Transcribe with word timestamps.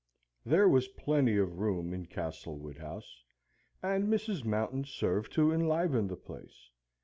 There 0.43 0.67
was 0.67 0.87
plenty 0.87 1.37
of 1.37 1.59
room 1.59 1.93
in 1.93 2.07
Castlewood 2.07 2.79
House, 2.79 3.21
and 3.83 4.05
Mrs. 4.07 4.43
Mountain 4.43 4.85
served 4.85 5.31
to 5.33 5.51
enliven 5.51 6.07
the 6.07 6.17
place. 6.17 6.71